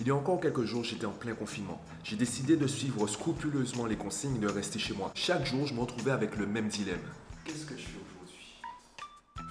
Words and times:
Il 0.00 0.08
y 0.08 0.10
a 0.10 0.14
encore 0.14 0.40
quelques 0.40 0.64
jours, 0.64 0.82
j'étais 0.82 1.06
en 1.06 1.12
plein 1.12 1.34
confinement. 1.34 1.80
J'ai 2.02 2.16
décidé 2.16 2.56
de 2.56 2.66
suivre 2.66 3.06
scrupuleusement 3.06 3.86
les 3.86 3.96
consignes 3.96 4.36
et 4.36 4.40
de 4.40 4.48
rester 4.48 4.78
chez 4.78 4.92
moi. 4.92 5.12
Chaque 5.14 5.46
jour, 5.46 5.66
je 5.66 5.74
me 5.74 5.80
retrouvais 5.80 6.10
avec 6.10 6.36
le 6.36 6.46
même 6.46 6.68
dilemme. 6.68 6.98
Qu'est-ce 7.44 7.64
que 7.64 7.76
je 7.76 7.82
fais 7.82 7.98
aujourd'hui? 7.98 8.60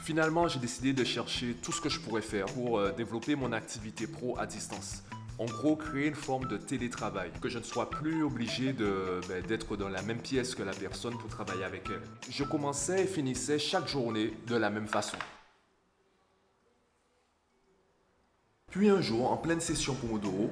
Finalement, 0.04 0.50
j'ai 0.50 0.60
décidé 0.60 0.92
de 0.92 1.06
chercher 1.06 1.56
tout 1.62 1.72
ce 1.72 1.80
que 1.80 1.88
je 1.88 2.00
pourrais 2.02 2.22
faire 2.22 2.46
pour 2.48 2.78
euh, 2.78 2.92
développer 2.92 3.36
mon 3.36 3.54
activité 3.54 4.06
pro 4.06 4.38
à 4.38 4.46
distance. 4.46 5.04
En 5.40 5.46
gros, 5.46 5.78
créer 5.78 6.08
une 6.08 6.16
forme 6.16 6.46
de 6.48 6.58
télétravail, 6.58 7.32
que 7.42 7.50
je 7.50 7.58
ne 7.58 7.64
sois 7.64 7.90
plus 7.90 8.22
obligé 8.24 8.74
ben, 8.74 9.42
d'être 9.48 9.78
dans 9.78 9.90
la 9.90 10.02
même 10.02 10.20
pièce 10.20 10.56
que 10.56 10.62
la 10.62 10.74
personne 10.74 11.18
pour 11.18 11.30
travailler 11.30 11.64
avec 11.64 11.90
elle. 11.90 12.02
Je 12.30 12.44
commençais 12.44 13.06
et 13.06 13.08
finissais 13.08 13.58
chaque 13.58 13.88
journée 13.88 14.34
de 14.48 14.56
la 14.56 14.70
même 14.70 14.88
façon. 14.88 15.18
Puis 18.74 18.90
un 18.90 19.02
jour, 19.02 19.32
en 19.32 19.38
pleine 19.38 19.62
session 19.62 19.94
Pomodoro, 19.94 20.50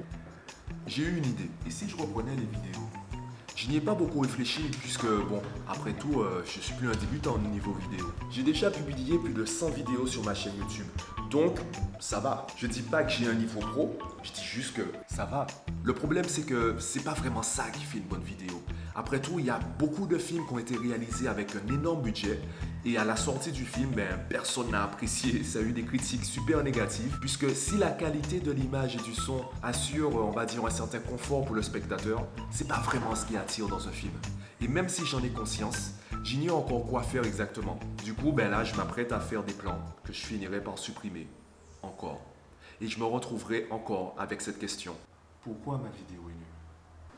j'ai 0.86 1.02
eu 1.02 1.16
une 1.16 1.26
idée. 1.26 1.50
Et 1.66 1.70
si 1.72 1.88
je 1.88 1.96
reprenais 1.96 2.36
les 2.36 2.46
vidéos? 2.56 2.86
Je 3.56 3.68
n'y 3.68 3.78
ai 3.78 3.80
pas 3.80 3.94
beaucoup 3.94 4.20
réfléchi 4.20 4.62
puisque, 4.80 5.06
bon, 5.06 5.42
après 5.68 5.92
tout, 5.92 6.20
euh, 6.20 6.40
je 6.44 6.60
suis 6.60 6.72
plus 6.74 6.88
un 6.88 6.94
débutant 6.94 7.34
au 7.34 7.48
niveau 7.48 7.72
vidéo. 7.90 8.12
J'ai 8.30 8.44
déjà 8.44 8.70
publié 8.70 9.18
plus 9.18 9.32
de 9.32 9.44
100 9.44 9.70
vidéos 9.70 10.06
sur 10.06 10.22
ma 10.22 10.34
chaîne 10.34 10.52
YouTube. 10.56 10.86
Donc, 11.32 11.58
ça 11.98 12.20
va. 12.20 12.46
Je 12.56 12.68
dis 12.68 12.82
pas 12.82 13.02
que 13.02 13.10
j'ai 13.10 13.26
un 13.26 13.34
niveau 13.34 13.58
pro, 13.58 13.98
je 14.22 14.30
dis 14.30 14.44
juste 14.44 14.74
que 14.74 14.82
ça 15.08 15.24
va. 15.24 15.48
Le 15.82 15.92
problème, 15.92 16.26
c'est 16.28 16.42
que 16.42 16.76
c'est 16.78 17.02
pas 17.02 17.14
vraiment 17.14 17.42
ça 17.42 17.70
qui 17.72 17.82
fait 17.82 17.98
une 17.98 18.04
bonne 18.04 18.22
vidéo. 18.22 18.62
Après 18.94 19.20
tout, 19.20 19.40
il 19.40 19.46
y 19.46 19.50
a 19.50 19.58
beaucoup 19.80 20.06
de 20.06 20.18
films 20.18 20.46
qui 20.46 20.54
ont 20.54 20.58
été 20.60 20.76
réalisés 20.76 21.26
avec 21.26 21.56
un 21.56 21.74
énorme 21.74 22.02
budget 22.02 22.38
et 22.84 22.96
à 22.96 23.04
la 23.04 23.14
sortie 23.16 23.52
du 23.52 23.64
film, 23.64 23.90
ben, 23.90 24.18
personne 24.28 24.70
n'a 24.70 24.82
apprécié. 24.82 25.44
Ça 25.44 25.60
a 25.60 25.62
eu 25.62 25.72
des 25.72 25.84
critiques 25.84 26.24
super 26.24 26.64
négatives 26.64 27.16
puisque 27.20 27.54
si 27.54 27.76
la 27.76 27.90
qualité 27.90 28.40
de 28.40 28.50
l'image 28.50 28.96
et 28.96 29.02
du 29.02 29.14
son 29.14 29.44
assure, 29.62 30.16
on 30.16 30.32
va 30.32 30.46
dire, 30.46 30.64
un 30.66 30.70
certain 30.70 30.98
confort 30.98 31.44
pour 31.44 31.54
le 31.54 31.62
spectateur, 31.62 32.26
c'est 32.50 32.66
pas 32.66 32.80
vraiment 32.80 33.14
ce 33.14 33.26
qui 33.26 33.36
attire 33.36 33.68
dans 33.68 33.86
un 33.86 33.92
film. 33.92 34.12
Et 34.60 34.66
même 34.66 34.88
si 34.88 35.06
j'en 35.06 35.22
ai 35.22 35.30
conscience, 35.30 35.92
j'ignore 36.24 36.58
encore 36.58 36.86
quoi 36.86 37.02
faire 37.02 37.24
exactement. 37.24 37.78
Du 38.04 38.14
coup, 38.14 38.32
ben 38.32 38.50
là, 38.50 38.64
je 38.64 38.74
m'apprête 38.74 39.12
à 39.12 39.20
faire 39.20 39.44
des 39.44 39.52
plans 39.52 39.78
que 40.04 40.12
je 40.12 40.20
finirai 40.20 40.60
par 40.60 40.78
supprimer. 40.78 41.28
Encore. 41.82 42.20
Et 42.80 42.88
je 42.88 42.98
me 42.98 43.04
retrouverai 43.04 43.66
encore 43.70 44.16
avec 44.18 44.40
cette 44.40 44.58
question. 44.58 44.96
Pourquoi 45.42 45.78
ma 45.78 45.88
vidéo 45.90 46.22
est 46.28 46.34
nulle? 46.34 46.61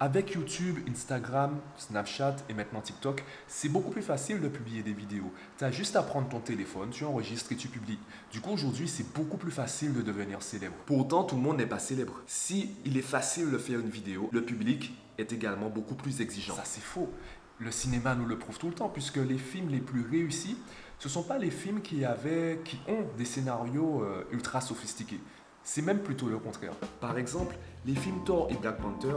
Avec 0.04 0.34
YouTube, 0.34 0.80
Instagram, 0.86 1.58
Snapchat 1.78 2.36
et 2.50 2.52
maintenant 2.52 2.82
TikTok, 2.82 3.24
c'est 3.48 3.70
beaucoup 3.70 3.90
plus 3.90 4.02
facile 4.02 4.38
de 4.38 4.48
publier 4.48 4.82
des 4.82 4.92
vidéos. 4.92 5.32
Tu 5.56 5.64
as 5.64 5.70
juste 5.70 5.96
à 5.96 6.02
prendre 6.02 6.28
ton 6.28 6.40
téléphone, 6.40 6.90
tu 6.90 7.06
enregistres 7.06 7.52
et 7.52 7.56
tu 7.56 7.68
publies. 7.68 7.98
Du 8.30 8.42
coup, 8.42 8.50
aujourd'hui, 8.50 8.86
c'est 8.86 9.14
beaucoup 9.14 9.38
plus 9.38 9.50
facile 9.50 9.94
de 9.94 10.02
devenir 10.02 10.42
célèbre. 10.42 10.74
Pourtant, 10.84 11.24
tout 11.24 11.36
le 11.36 11.40
monde 11.40 11.56
n'est 11.56 11.64
pas 11.64 11.78
célèbre. 11.78 12.20
Si 12.26 12.72
il 12.84 12.98
est 12.98 13.02
facile 13.02 13.50
de 13.50 13.56
faire 13.56 13.80
une 13.80 13.88
vidéo, 13.88 14.28
le 14.30 14.44
public 14.44 14.92
est 15.16 15.32
également 15.32 15.70
beaucoup 15.70 15.94
plus 15.94 16.20
exigeant. 16.20 16.54
Ça, 16.54 16.64
c'est 16.66 16.84
faux. 16.84 17.10
Le 17.58 17.70
cinéma 17.70 18.14
nous 18.14 18.26
le 18.26 18.38
prouve 18.38 18.58
tout 18.58 18.68
le 18.68 18.74
temps, 18.74 18.90
puisque 18.90 19.16
les 19.16 19.38
films 19.38 19.70
les 19.70 19.80
plus 19.80 20.06
réussis, 20.06 20.58
ce 20.98 21.08
ne 21.08 21.12
sont 21.12 21.22
pas 21.22 21.38
les 21.38 21.50
films 21.50 21.80
qui, 21.80 22.04
avaient, 22.04 22.60
qui 22.62 22.78
ont 22.88 23.06
des 23.16 23.24
scénarios 23.24 24.02
euh, 24.02 24.28
ultra 24.32 24.60
sophistiqués. 24.60 25.20
C'est 25.62 25.80
même 25.80 26.00
plutôt 26.00 26.28
le 26.28 26.36
contraire. 26.36 26.74
Par 27.00 27.16
exemple, 27.16 27.56
les 27.86 27.94
films 27.94 28.22
Thor 28.26 28.48
et 28.50 28.54
Black 28.54 28.76
Panther, 28.82 29.16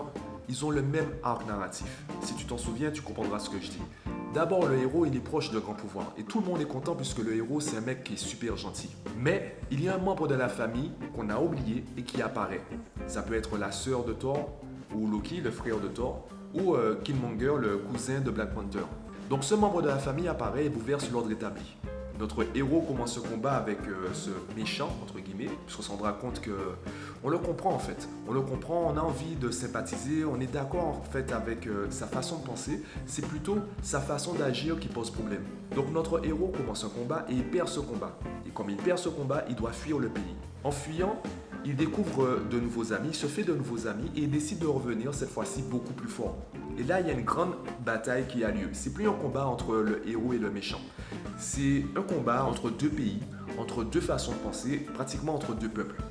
ils 0.50 0.66
ont 0.66 0.70
le 0.70 0.82
même 0.82 1.10
arc 1.24 1.48
narratif. 1.48 2.06
Si 2.22 2.36
tu 2.36 2.46
t'en 2.46 2.58
souviens, 2.58 2.92
tu 2.92 3.02
comprendras 3.02 3.40
ce 3.40 3.50
que 3.50 3.60
je 3.60 3.72
dis. 3.72 3.82
D'abord, 4.34 4.68
le 4.68 4.78
héros, 4.78 5.06
il 5.06 5.16
est 5.16 5.22
proche 5.22 5.52
de 5.52 5.60
grand 5.60 5.74
pouvoir. 5.74 6.14
Et 6.18 6.24
tout 6.24 6.42
le 6.42 6.46
monde 6.46 6.62
est 6.62 6.68
content 6.68 6.96
puisque 6.96 7.20
le 7.20 7.36
héros, 7.36 7.60
c'est 7.60 7.78
un 7.78 7.82
mec 7.82 8.04
qui 8.04 8.14
est 8.14 8.18
super 8.18 8.56
gentil. 8.58 8.90
Mais 9.18 9.56
il 9.72 9.84
y 9.84 9.90
a 9.90 9.96
un 9.96 10.00
membre 10.00 10.28
de 10.28 10.36
la 10.36 10.50
famille 10.50 10.92
qu'on 11.16 11.30
a 11.30 11.40
oublié 11.40 11.84
et 11.98 12.04
qui 12.04 12.22
apparaît. 12.22 12.62
Ça 13.08 13.22
peut 13.22 13.36
être 13.36 13.58
la 13.58 13.72
sœur 13.72 14.04
de 14.04 14.14
Thor, 14.14 14.50
ou 14.96 15.08
Loki, 15.08 15.42
le 15.42 15.52
frère 15.52 15.80
de 15.80 15.88
Thor, 15.88 16.28
ou 16.54 16.76
euh, 16.76 17.00
Killmonger, 17.04 17.56
le 17.60 17.78
cousin 17.78 18.20
de 18.20 18.30
Black 18.30 18.54
Panther. 18.54 18.86
Donc 19.30 19.44
ce 19.44 19.56
membre 19.56 19.82
de 19.82 19.88
la 19.88 19.98
famille 19.98 20.28
apparaît 20.28 20.66
et 20.66 20.70
bouleverse 20.70 21.10
l'ordre 21.12 21.32
établi 21.32 21.76
notre 22.20 22.46
héros 22.56 22.82
commence 22.82 23.14
ce 23.14 23.20
combat 23.20 23.54
avec 23.54 23.80
euh, 23.88 24.10
ce 24.14 24.30
méchant, 24.56 24.90
entre 25.04 25.20
guillemets, 25.20 25.52
puisqu'on 25.66 25.84
se 25.84 25.90
rendra 25.90 26.14
compte 26.14 26.42
que 26.42 26.52
on 27.24 27.30
le 27.30 27.38
comprend 27.38 27.74
en 27.74 27.80
fait. 27.80 28.10
On 28.28 28.34
le 28.34 28.42
comprend, 28.42 28.92
on 28.92 28.98
a 28.98 29.02
envie 29.02 29.36
de 29.36 29.52
sympathiser, 29.52 30.26
on 30.26 30.40
est 30.40 30.52
d'accord 30.52 30.88
en 30.88 31.12
fait 31.12 31.32
avec 31.32 31.68
euh, 31.68 31.88
sa 31.90 32.08
façon 32.08 32.40
de 32.40 32.46
penser. 32.46 32.82
C'est 33.06 33.26
plutôt 33.26 33.58
sa 33.82 34.00
façon 34.00 34.34
d'agir 34.34 34.80
qui 34.80 34.88
pose 34.88 35.12
problème. 35.12 35.44
Donc 35.76 35.92
notre 35.92 36.26
héros 36.26 36.52
commence 36.56 36.84
un 36.84 36.90
combat 36.90 37.26
et 37.30 37.34
il 37.34 37.44
perd 37.44 37.68
ce 37.68 37.80
combat. 37.80 38.18
Et 38.48 38.50
comme 38.50 38.70
il 38.70 38.78
perd 38.78 38.98
ce 38.98 39.10
combat, 39.10 39.46
il 39.50 39.56
doit 39.56 39.74
fuir 39.74 40.00
le 40.00 40.10
pays. 40.10 40.24
En 40.64 40.72
fuyant, 40.72 41.22
il 41.66 41.76
découvre 41.76 42.40
de 42.50 42.60
nouveaux 42.60 42.94
amis, 42.94 43.14
se 43.14 43.28
fait 43.28 43.44
de 43.44 43.54
nouveaux 43.54 43.88
amis 43.88 44.10
et 44.16 44.26
décide 44.26 44.60
de 44.60 44.68
revenir 44.68 45.14
cette 45.14 45.30
fois-ci 45.30 45.62
beaucoup 45.62 45.94
plus 45.94 46.08
fort. 46.08 46.38
Et 46.80 46.84
là, 46.84 47.02
il 47.02 47.08
y 47.08 47.10
a 47.10 47.14
une 47.14 47.26
grande 47.26 47.56
bataille 47.84 48.26
qui 48.28 48.44
a 48.44 48.52
lieu. 48.52 48.70
C'est 48.74 48.94
plus 48.94 49.08
un 49.08 49.14
combat 49.14 49.48
entre 49.48 49.76
le 49.76 50.08
héros 50.08 50.34
et 50.34 50.38
le 50.38 50.50
méchant. 50.50 50.80
C'est 51.40 51.86
un 51.96 52.02
combat 52.02 52.44
entre 52.46 52.72
deux 52.72 52.90
pays, 52.90 53.20
entre 53.60 53.84
deux 53.84 54.02
façons 54.02 54.32
de 54.32 54.38
penser, 54.38 54.78
pratiquement 54.96 55.36
entre 55.36 55.54
deux 55.54 55.70
peuples. 55.70 56.02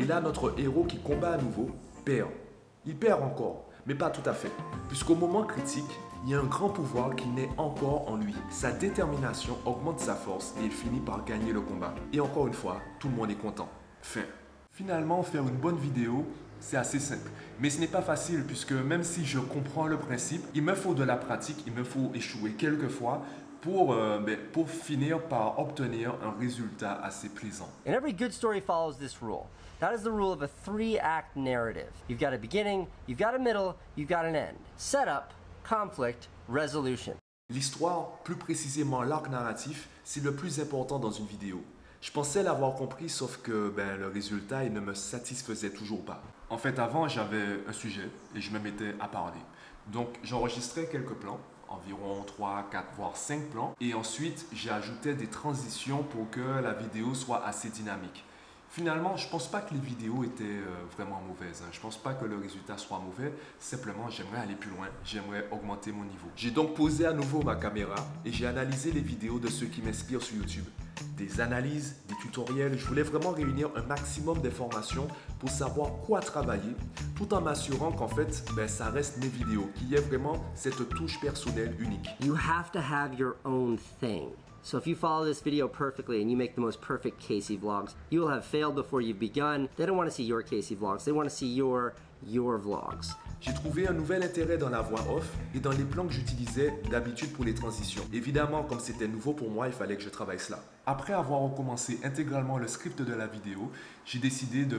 Et 0.00 0.04
là, 0.04 0.20
notre 0.20 0.58
héros 0.58 0.82
qui 0.82 0.98
combat 0.98 1.34
à 1.34 1.36
nouveau 1.36 1.70
perd. 2.04 2.30
Il 2.84 2.96
perd 2.96 3.22
encore, 3.22 3.66
mais 3.86 3.94
pas 3.94 4.10
tout 4.10 4.28
à 4.28 4.32
fait. 4.32 4.50
Puisqu'au 4.88 5.14
moment 5.14 5.44
critique, 5.44 5.84
il 6.24 6.32
y 6.32 6.34
a 6.34 6.40
un 6.40 6.44
grand 6.46 6.68
pouvoir 6.68 7.14
qui 7.14 7.28
naît 7.28 7.48
encore 7.58 8.10
en 8.10 8.16
lui. 8.16 8.34
Sa 8.50 8.72
détermination 8.72 9.56
augmente 9.66 10.00
sa 10.00 10.16
force 10.16 10.52
et 10.60 10.64
il 10.64 10.72
finit 10.72 10.98
par 10.98 11.24
gagner 11.24 11.52
le 11.52 11.60
combat. 11.60 11.94
Et 12.12 12.18
encore 12.18 12.48
une 12.48 12.52
fois, 12.52 12.80
tout 12.98 13.08
le 13.08 13.14
monde 13.14 13.30
est 13.30 13.36
content. 13.36 13.68
Fin. 14.02 14.24
Finalement, 14.72 15.22
faire 15.22 15.42
une 15.42 15.58
bonne 15.58 15.78
vidéo, 15.78 16.26
c'est 16.58 16.76
assez 16.76 16.98
simple. 16.98 17.30
Mais 17.60 17.70
ce 17.70 17.78
n'est 17.78 17.86
pas 17.86 18.02
facile 18.02 18.42
puisque 18.44 18.72
même 18.72 19.04
si 19.04 19.24
je 19.24 19.38
comprends 19.38 19.86
le 19.86 19.98
principe, 19.98 20.42
il 20.56 20.62
me 20.62 20.74
faut 20.74 20.94
de 20.94 21.04
la 21.04 21.16
pratique, 21.16 21.62
il 21.68 21.72
me 21.72 21.84
faut 21.84 22.10
échouer 22.14 22.52
quelques 22.52 22.88
fois 22.88 23.22
pour, 23.62 23.94
euh, 23.94 24.20
pour 24.52 24.68
finir 24.68 25.22
par 25.22 25.58
obtenir 25.58 26.14
un 26.22 26.38
résultat 26.38 27.00
assez 27.02 27.28
plaisant. 27.28 27.70
And 27.86 27.92
every 27.92 28.12
good 28.12 28.32
story 28.32 28.60
follows 28.60 28.98
this 28.98 29.22
rule. 29.22 29.46
That 29.80 29.94
is 29.94 30.02
the 30.02 30.10
rule 30.10 30.32
of 30.32 30.42
a 30.42 30.48
three-act 30.48 31.36
narrative. 31.36 31.90
You've 32.08 32.20
got 32.20 32.34
a 32.34 32.38
beginning, 32.38 32.86
you've 33.08 33.18
got 33.18 33.34
a 33.34 33.38
middle, 33.38 33.76
you've 33.96 34.08
got 34.08 34.24
an 34.24 34.34
end. 34.34 34.58
Setup, 34.76 35.32
conflict, 35.64 36.28
resolution. 36.48 37.14
L'histoire, 37.50 38.18
plus 38.24 38.36
précisément 38.36 39.02
l'arc 39.02 39.28
narratif, 39.28 39.88
c'est 40.04 40.22
le 40.22 40.34
plus 40.34 40.60
important 40.60 40.98
dans 40.98 41.10
une 41.10 41.26
vidéo. 41.26 41.62
Je 42.00 42.10
pensais 42.10 42.42
l'avoir 42.42 42.74
compris, 42.74 43.08
sauf 43.08 43.38
que 43.42 43.70
ben, 43.70 43.96
le 43.96 44.08
résultat 44.08 44.64
il 44.64 44.72
ne 44.72 44.80
me 44.80 44.94
satisfaisait 44.94 45.70
toujours 45.70 46.04
pas. 46.04 46.20
En 46.50 46.58
fait, 46.58 46.78
avant, 46.78 47.06
j'avais 47.06 47.60
un 47.68 47.72
sujet 47.72 48.10
et 48.34 48.40
je 48.40 48.50
me 48.50 48.58
mettais 48.58 48.94
à 49.00 49.06
parler. 49.06 49.38
Donc, 49.86 50.08
j'enregistrais 50.22 50.86
quelques 50.86 51.14
plans, 51.14 51.38
environ 51.74 52.22
3, 52.26 52.68
4, 52.70 52.84
voire 52.96 53.16
5 53.16 53.50
plans. 53.50 53.74
Et 53.80 53.94
ensuite, 53.94 54.46
j'ai 54.52 54.70
ajouté 54.70 55.14
des 55.14 55.26
transitions 55.26 56.02
pour 56.02 56.30
que 56.30 56.40
la 56.40 56.72
vidéo 56.72 57.14
soit 57.14 57.44
assez 57.44 57.68
dynamique. 57.68 58.24
Finalement, 58.72 59.18
je 59.18 59.26
ne 59.26 59.30
pense 59.30 59.48
pas 59.48 59.60
que 59.60 59.74
les 59.74 59.80
vidéos 59.80 60.24
étaient 60.24 60.44
euh, 60.44 60.86
vraiment 60.96 61.20
mauvaises. 61.28 61.62
Hein. 61.62 61.68
Je 61.72 61.76
ne 61.76 61.82
pense 61.82 61.98
pas 61.98 62.14
que 62.14 62.24
le 62.24 62.38
résultat 62.38 62.78
soit 62.78 62.98
mauvais. 62.98 63.30
Simplement, 63.60 64.08
j'aimerais 64.08 64.38
aller 64.38 64.54
plus 64.54 64.70
loin. 64.70 64.86
J'aimerais 65.04 65.46
augmenter 65.50 65.92
mon 65.92 66.04
niveau. 66.04 66.28
J'ai 66.36 66.50
donc 66.50 66.74
posé 66.74 67.04
à 67.04 67.12
nouveau 67.12 67.42
ma 67.42 67.56
caméra 67.56 67.96
et 68.24 68.32
j'ai 68.32 68.46
analysé 68.46 68.90
les 68.90 69.02
vidéos 69.02 69.38
de 69.38 69.48
ceux 69.48 69.66
qui 69.66 69.82
m'inspirent 69.82 70.22
sur 70.22 70.36
YouTube. 70.36 70.64
Des 71.16 71.40
analyses, 71.40 71.96
des 72.08 72.14
tutoriels. 72.22 72.78
Je 72.78 72.86
voulais 72.86 73.02
vraiment 73.02 73.30
réunir 73.30 73.70
un 73.76 73.82
maximum 73.82 74.40
d'informations 74.40 75.08
pour 75.38 75.50
savoir 75.50 75.90
quoi 76.06 76.20
travailler, 76.20 76.74
tout 77.16 77.32
en 77.34 77.40
m'assurant 77.40 77.92
qu'en 77.92 78.08
fait, 78.08 78.44
ben, 78.56 78.68
ça 78.68 78.90
reste 78.90 79.18
mes 79.18 79.28
vidéos, 79.28 79.68
qu'il 79.76 79.88
y 79.88 79.94
ait 79.94 80.00
vraiment 80.00 80.42
cette 80.54 80.88
touche 80.90 81.20
personnelle 81.20 81.74
unique. 81.78 82.08
You 82.20 82.34
have 82.34 82.70
to 82.72 82.80
have 82.80 83.18
your 83.18 83.36
own 83.44 83.78
thing. 84.00 84.30
So 84.64 84.78
if 84.78 84.86
you 84.86 84.94
follow 84.94 85.24
this 85.24 85.40
video 85.40 85.66
perfectly 85.66 86.22
and 86.22 86.30
you 86.30 86.36
make 86.36 86.54
the 86.54 86.60
most 86.60 86.80
perfect 86.80 87.18
Casey 87.18 87.58
vlogs, 87.58 87.94
you 88.10 88.20
will 88.20 88.28
have 88.28 88.44
failed 88.44 88.76
before 88.76 89.00
you've 89.00 89.18
begun. 89.18 89.68
They 89.76 89.86
don't 89.86 89.96
want 89.96 90.08
to 90.08 90.14
see 90.14 90.22
your 90.22 90.42
Casey 90.42 90.76
vlogs. 90.76 91.04
They 91.04 91.10
want 91.10 91.28
to 91.28 91.34
see 91.34 91.48
your 91.48 91.94
your 92.24 92.60
vlogs. 92.60 93.14
J'ai 93.44 93.52
trouvé 93.52 93.88
un 93.88 93.92
nouvel 93.92 94.22
intérêt 94.22 94.56
dans 94.56 94.68
la 94.68 94.82
voix 94.82 95.04
off 95.12 95.28
et 95.52 95.58
dans 95.58 95.72
les 95.72 95.82
plans 95.82 96.06
que 96.06 96.12
j'utilisais 96.12 96.72
d'habitude 96.88 97.32
pour 97.32 97.44
les 97.44 97.54
transitions. 97.54 98.04
Évidemment, 98.12 98.62
comme 98.62 98.78
c'était 98.78 99.08
nouveau 99.08 99.32
pour 99.32 99.50
moi, 99.50 99.66
il 99.66 99.72
fallait 99.72 99.96
que 99.96 100.02
je 100.02 100.10
travaille 100.10 100.38
cela. 100.38 100.60
Après 100.86 101.12
avoir 101.12 101.40
recommencé 101.40 101.98
intégralement 102.04 102.58
le 102.58 102.68
script 102.68 103.02
de 103.02 103.14
la 103.14 103.26
vidéo, 103.26 103.72
j'ai 104.04 104.20
décidé 104.20 104.64
de, 104.64 104.78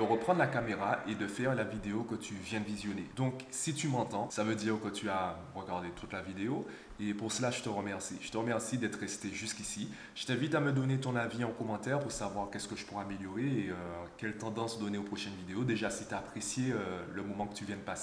reprendre 0.00 0.38
la 0.38 0.46
caméra 0.46 1.00
et 1.08 1.14
de 1.14 1.26
faire 1.26 1.54
la 1.54 1.64
vidéo 1.64 2.04
que 2.04 2.14
tu 2.14 2.34
viens 2.34 2.60
de 2.60 2.66
visionner. 2.66 3.06
Donc, 3.16 3.44
si 3.50 3.72
tu 3.72 3.88
m'entends, 3.88 4.28
ça 4.30 4.44
veut 4.44 4.56
dire 4.56 4.78
que 4.80 4.88
tu 4.88 5.08
as 5.08 5.38
regardé 5.54 5.88
toute 5.96 6.12
la 6.12 6.22
vidéo 6.22 6.66
et 7.00 7.14
pour 7.14 7.32
cela, 7.32 7.50
je 7.50 7.62
te 7.62 7.68
remercie. 7.68 8.16
Je 8.20 8.30
te 8.30 8.36
remercie 8.36 8.78
d'être 8.78 8.98
resté 8.98 9.28
jusqu'ici. 9.30 9.90
Je 10.14 10.24
t'invite 10.24 10.54
à 10.54 10.60
me 10.60 10.72
donner 10.72 10.98
ton 10.98 11.16
avis 11.16 11.44
en 11.44 11.50
commentaire 11.50 11.98
pour 11.98 12.12
savoir 12.12 12.48
qu'est-ce 12.50 12.68
que 12.68 12.76
je 12.76 12.86
pourrais 12.86 13.04
améliorer 13.04 13.44
et 13.44 13.70
euh, 13.70 13.74
quelle 14.18 14.36
tendance 14.36 14.78
donner 14.78 14.98
aux 14.98 15.02
prochaines 15.02 15.34
vidéos. 15.34 15.64
Déjà, 15.64 15.90
si 15.90 16.06
tu 16.06 16.14
as 16.14 16.18
apprécié 16.18 16.72
euh, 16.72 17.02
le 17.14 17.22
moment 17.22 17.46
que 17.46 17.54
tu 17.54 17.64
viens 17.64 17.76
de 17.76 17.80
passer. 17.80 18.01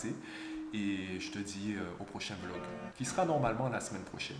Et 0.74 1.20
je 1.20 1.32
te 1.32 1.40
dis 1.40 1.74
euh, 1.76 1.82
au 2.00 2.04
prochain 2.04 2.36
vlog, 2.44 2.62
qui 2.96 3.06
sera 3.06 3.26
normalement 3.26 3.70
la 3.70 3.80
semaine 3.80 4.04
prochaine. 4.04 4.38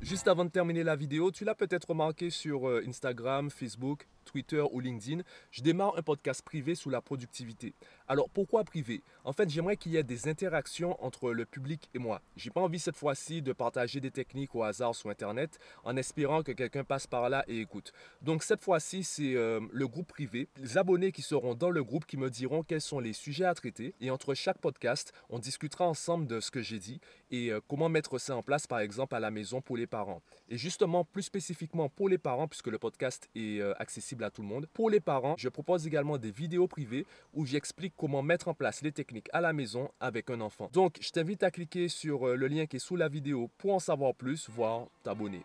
Juste 0.00 0.28
avant 0.28 0.44
de 0.44 0.50
terminer 0.50 0.82
la 0.82 0.96
vidéo, 0.96 1.30
tu 1.30 1.44
l'as 1.44 1.54
peut-être 1.54 1.90
remarqué 1.90 2.30
sur 2.30 2.66
Instagram, 2.86 3.50
Facebook, 3.50 4.06
Twitter 4.24 4.62
ou 4.70 4.80
LinkedIn, 4.80 5.22
je 5.50 5.62
démarre 5.62 5.96
un 5.96 6.02
podcast 6.02 6.42
privé 6.42 6.74
sous 6.74 6.90
la 6.90 7.00
productivité. 7.00 7.74
Alors 8.08 8.28
pourquoi 8.28 8.64
privé? 8.64 9.02
En 9.24 9.32
fait, 9.32 9.48
j'aimerais 9.48 9.76
qu'il 9.76 9.92
y 9.92 9.96
ait 9.96 10.02
des 10.02 10.28
interactions 10.28 11.02
entre 11.04 11.32
le 11.32 11.44
public 11.44 11.88
et 11.94 11.98
moi. 11.98 12.20
J'ai 12.36 12.50
pas 12.50 12.60
envie 12.60 12.78
cette 12.78 12.96
fois-ci 12.96 13.42
de 13.42 13.52
partager 13.52 14.00
des 14.00 14.10
techniques 14.10 14.54
au 14.54 14.62
hasard 14.62 14.94
sur 14.94 15.10
Internet 15.10 15.58
en 15.84 15.96
espérant 15.96 16.42
que 16.42 16.52
quelqu'un 16.52 16.84
passe 16.84 17.06
par 17.06 17.28
là 17.28 17.44
et 17.48 17.60
écoute. 17.60 17.92
Donc 18.22 18.42
cette 18.42 18.62
fois-ci, 18.62 19.04
c'est 19.04 19.34
euh, 19.34 19.60
le 19.70 19.88
groupe 19.88 20.08
privé, 20.08 20.48
les 20.56 20.78
abonnés 20.78 21.12
qui 21.12 21.22
seront 21.22 21.54
dans 21.54 21.70
le 21.70 21.84
groupe 21.84 22.06
qui 22.06 22.16
me 22.16 22.30
diront 22.30 22.62
quels 22.62 22.80
sont 22.80 23.00
les 23.00 23.12
sujets 23.12 23.44
à 23.44 23.54
traiter. 23.54 23.94
Et 24.00 24.10
entre 24.10 24.34
chaque 24.34 24.58
podcast, 24.58 25.12
on 25.28 25.38
discutera 25.38 25.86
ensemble 25.86 26.26
de 26.26 26.40
ce 26.40 26.50
que 26.50 26.62
j'ai 26.62 26.78
dit 26.78 27.00
et 27.30 27.50
euh, 27.50 27.60
comment 27.68 27.88
mettre 27.88 28.18
ça 28.18 28.36
en 28.36 28.42
place, 28.42 28.66
par 28.66 28.80
exemple, 28.80 29.14
à 29.14 29.20
la 29.20 29.30
maison 29.30 29.60
pour 29.60 29.76
les 29.76 29.86
parents. 29.86 30.22
Et 30.48 30.58
justement, 30.58 31.04
plus 31.04 31.22
spécifiquement 31.22 31.88
pour 31.88 32.08
les 32.08 32.18
parents, 32.18 32.48
puisque 32.48 32.66
le 32.66 32.78
podcast 32.78 33.28
est 33.34 33.60
euh, 33.60 33.72
accessible 33.78 34.09
à 34.22 34.30
tout 34.30 34.42
le 34.42 34.48
monde, 34.48 34.66
pour 34.72 34.90
les 34.90 35.00
parents, 35.00 35.34
je 35.38 35.48
propose 35.48 35.86
également 35.86 36.18
des 36.18 36.30
vidéos 36.30 36.66
privées 36.66 37.06
où 37.34 37.46
j'explique 37.46 37.94
comment 37.96 38.22
mettre 38.22 38.48
en 38.48 38.54
place 38.54 38.82
les 38.82 38.92
techniques 38.92 39.28
à 39.32 39.40
la 39.40 39.52
maison 39.52 39.90
avec 40.00 40.30
un 40.30 40.40
enfant. 40.40 40.68
Donc, 40.72 40.98
je 41.00 41.10
t'invite 41.10 41.42
à 41.42 41.50
cliquer 41.50 41.88
sur 41.88 42.28
euh, 42.28 42.36
le 42.36 42.48
lien 42.48 42.66
qui 42.66 42.76
est 42.76 42.80
sous 42.80 42.96
la 42.96 43.08
vidéo 43.08 43.50
pour 43.58 43.74
en 43.74 43.78
savoir 43.78 44.14
plus, 44.14 44.48
voire 44.50 44.86
t'abonner. 45.02 45.44